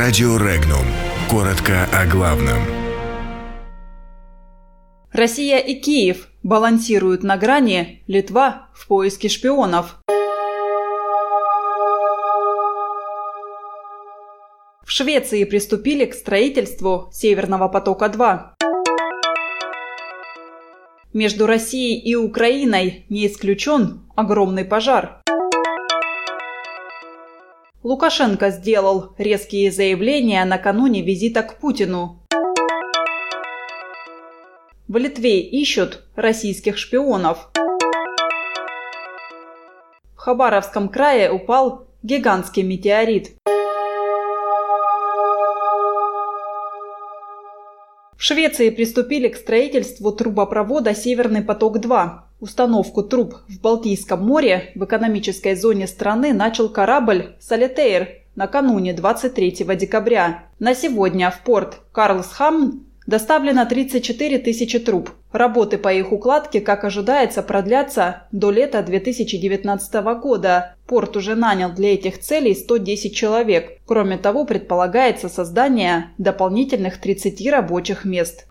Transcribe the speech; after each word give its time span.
Радио 0.00 0.36
Регнум. 0.36 0.86
Коротко 1.28 1.88
о 1.92 2.06
главном. 2.06 2.62
Россия 5.10 5.58
и 5.58 5.74
Киев 5.74 6.28
балансируют 6.44 7.24
на 7.24 7.36
грани, 7.36 8.04
Литва 8.06 8.68
в 8.74 8.86
поиске 8.86 9.28
шпионов. 9.28 9.96
В 14.86 14.86
Швеции 14.86 15.42
приступили 15.42 16.04
к 16.04 16.14
строительству 16.14 17.08
Северного 17.12 17.66
потока-2. 17.66 18.50
Между 21.12 21.46
Россией 21.48 21.98
и 21.98 22.14
Украиной 22.14 23.04
не 23.08 23.26
исключен 23.26 24.02
огромный 24.14 24.64
пожар. 24.64 25.22
Лукашенко 27.88 28.50
сделал 28.50 29.14
резкие 29.16 29.72
заявления 29.72 30.44
накануне 30.44 31.00
визита 31.00 31.42
к 31.42 31.58
Путину. 31.58 32.20
В 34.86 34.96
Литве 34.98 35.40
ищут 35.40 36.04
российских 36.14 36.76
шпионов. 36.76 37.50
В 40.14 40.18
Хабаровском 40.18 40.90
крае 40.90 41.32
упал 41.32 41.86
гигантский 42.02 42.62
метеорит. 42.62 43.38
В 48.18 48.22
Швеции 48.22 48.68
приступили 48.68 49.28
к 49.28 49.36
строительству 49.36 50.12
трубопровода 50.12 50.94
«Северный 50.94 51.40
поток-2». 51.40 52.27
Установку 52.40 53.02
труб 53.02 53.34
в 53.48 53.60
Балтийском 53.60 54.24
море 54.24 54.70
в 54.76 54.84
экономической 54.84 55.56
зоне 55.56 55.88
страны 55.88 56.32
начал 56.32 56.68
корабль 56.68 57.34
«Солитейр» 57.40 58.10
накануне 58.36 58.92
23 58.92 59.66
декабря. 59.74 60.44
На 60.60 60.76
сегодня 60.76 61.32
в 61.32 61.40
порт 61.42 61.80
Карлсхамн 61.90 62.84
доставлено 63.08 63.64
34 63.66 64.38
тысячи 64.38 64.78
труб. 64.78 65.10
Работы 65.32 65.78
по 65.78 65.92
их 65.92 66.12
укладке, 66.12 66.60
как 66.60 66.84
ожидается, 66.84 67.42
продлятся 67.42 68.28
до 68.30 68.52
лета 68.52 68.82
2019 68.82 69.94
года. 70.20 70.76
Порт 70.86 71.16
уже 71.16 71.34
нанял 71.34 71.72
для 71.72 71.94
этих 71.94 72.20
целей 72.20 72.54
110 72.54 73.16
человек. 73.16 73.80
Кроме 73.84 74.16
того, 74.16 74.44
предполагается 74.44 75.28
создание 75.28 76.10
дополнительных 76.18 77.00
30 77.00 77.50
рабочих 77.50 78.04
мест. 78.04 78.46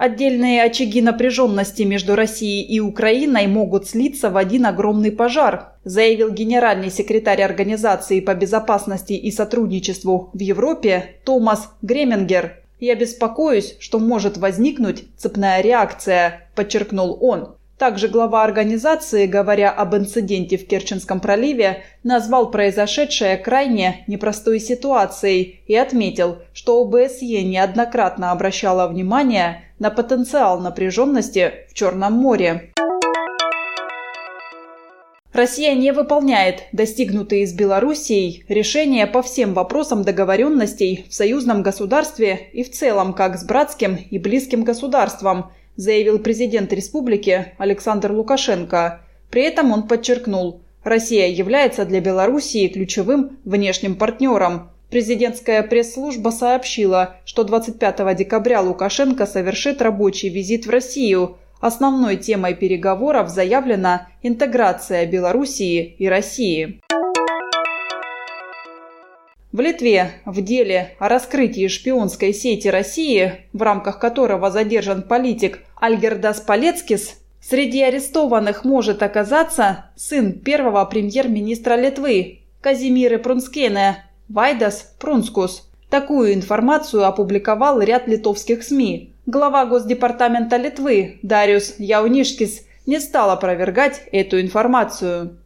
Отдельные 0.00 0.62
очаги 0.62 1.02
напряженности 1.02 1.82
между 1.82 2.16
Россией 2.16 2.62
и 2.62 2.80
Украиной 2.80 3.46
могут 3.46 3.86
слиться 3.86 4.30
в 4.30 4.38
один 4.38 4.64
огромный 4.64 5.12
пожар, 5.12 5.74
заявил 5.84 6.30
генеральный 6.30 6.90
секретарь 6.90 7.42
Организации 7.42 8.20
по 8.20 8.32
безопасности 8.32 9.12
и 9.12 9.30
сотрудничеству 9.30 10.30
в 10.32 10.38
Европе 10.38 11.16
Томас 11.26 11.68
Гремингер. 11.82 12.62
«Я 12.78 12.94
беспокоюсь, 12.94 13.76
что 13.78 13.98
может 13.98 14.38
возникнуть 14.38 15.04
цепная 15.18 15.60
реакция»,– 15.60 16.48
подчеркнул 16.54 17.18
он. 17.20 17.56
Также 17.76 18.08
глава 18.08 18.44
организации, 18.44 19.26
говоря 19.26 19.70
об 19.70 19.94
инциденте 19.94 20.58
в 20.58 20.66
Керченском 20.66 21.18
проливе, 21.20 21.82
назвал 22.04 22.50
произошедшее 22.50 23.38
крайне 23.38 24.04
непростой 24.06 24.60
ситуацией 24.60 25.60
и 25.66 25.74
отметил, 25.74 26.38
что 26.52 26.82
ОБСЕ 26.82 27.42
неоднократно 27.42 28.32
обращала 28.32 28.86
внимание 28.86 29.64
на 29.80 29.90
потенциал 29.90 30.60
напряженности 30.60 31.66
в 31.68 31.74
Черном 31.74 32.12
море. 32.12 32.72
Россия 35.32 35.74
не 35.74 35.92
выполняет 35.92 36.62
достигнутые 36.70 37.48
с 37.48 37.52
Белоруссией 37.52 38.44
решения 38.48 39.08
по 39.08 39.22
всем 39.22 39.54
вопросам 39.54 40.04
договоренностей 40.04 41.06
в 41.08 41.14
союзном 41.14 41.64
государстве 41.64 42.50
и 42.52 42.62
в 42.62 42.70
целом 42.70 43.12
как 43.14 43.36
с 43.36 43.44
братским 43.44 43.96
и 43.96 44.18
близким 44.18 44.62
государством– 44.62 45.50
заявил 45.80 46.18
президент 46.18 46.72
республики 46.72 47.54
Александр 47.56 48.12
Лукашенко. 48.12 49.00
При 49.30 49.42
этом 49.42 49.72
он 49.72 49.88
подчеркнул, 49.88 50.60
Россия 50.84 51.28
является 51.28 51.84
для 51.84 52.00
Белоруссии 52.00 52.68
ключевым 52.68 53.38
внешним 53.44 53.96
партнером. 53.96 54.70
Президентская 54.90 55.62
пресс-служба 55.62 56.30
сообщила, 56.30 57.14
что 57.24 57.44
25 57.44 58.16
декабря 58.16 58.60
Лукашенко 58.60 59.24
совершит 59.24 59.80
рабочий 59.80 60.28
визит 60.28 60.66
в 60.66 60.70
Россию. 60.70 61.38
Основной 61.60 62.16
темой 62.16 62.54
переговоров 62.54 63.28
заявлена 63.28 64.08
интеграция 64.22 65.06
Белоруссии 65.06 65.94
и 65.96 66.08
России. 66.08 66.80
В 69.52 69.60
Литве 69.60 70.10
в 70.24 70.42
деле 70.42 70.96
о 70.98 71.08
раскрытии 71.08 71.68
шпионской 71.68 72.32
сети 72.32 72.66
России, 72.66 73.46
в 73.52 73.62
рамках 73.62 74.00
которого 74.00 74.50
задержан 74.50 75.02
политик 75.02 75.60
Альгердас 75.76 76.40
Палецкис, 76.40 77.20
среди 77.40 77.82
арестованных 77.82 78.64
может 78.64 79.04
оказаться 79.04 79.90
сын 79.94 80.32
первого 80.32 80.84
премьер-министра 80.84 81.74
Литвы 81.74 82.40
Казимиры 82.60 83.18
Прунскене 83.18 84.04
Вайдас 84.32 84.94
Прунскус. 85.00 85.68
Такую 85.88 86.34
информацию 86.34 87.04
опубликовал 87.04 87.80
ряд 87.80 88.06
литовских 88.06 88.62
СМИ. 88.62 89.12
Глава 89.26 89.66
Госдепартамента 89.66 90.56
Литвы 90.56 91.18
Дариус 91.22 91.74
Яунишкис 91.78 92.64
не 92.86 93.00
стал 93.00 93.30
опровергать 93.30 94.02
эту 94.12 94.40
информацию. 94.40 95.36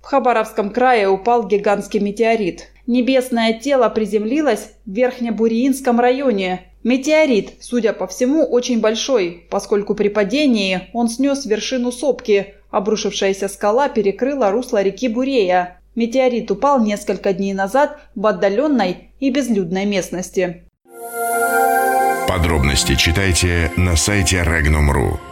В 0.00 0.04
Хабаровском 0.04 0.70
крае 0.70 1.08
упал 1.08 1.44
гигантский 1.48 1.98
метеорит. 1.98 2.68
Небесное 2.86 3.54
тело 3.54 3.88
приземлилось 3.88 4.74
в 4.86 4.92
Верхнебуриинском 4.92 5.98
районе. 5.98 6.68
Метеорит, 6.84 7.54
судя 7.60 7.92
по 7.92 8.06
всему, 8.06 8.44
очень 8.44 8.80
большой, 8.80 9.48
поскольку 9.50 9.96
при 9.96 10.08
падении 10.08 10.82
он 10.92 11.08
снес 11.08 11.46
вершину 11.46 11.90
сопки. 11.90 12.54
Обрушившаяся 12.70 13.48
скала 13.48 13.88
перекрыла 13.88 14.52
русло 14.52 14.80
реки 14.82 15.08
Бурея. 15.08 15.81
Метеорит 15.94 16.50
упал 16.50 16.82
несколько 16.82 17.32
дней 17.32 17.54
назад 17.54 17.98
в 18.14 18.26
отдаленной 18.26 19.10
и 19.20 19.30
безлюдной 19.30 19.84
местности. 19.84 20.64
Подробности 22.28 22.94
читайте 22.94 23.70
на 23.76 23.96
сайте 23.96 24.38
Regnum.ru. 24.38 25.31